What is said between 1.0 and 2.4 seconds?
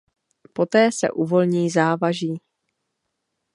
uvolní závaží.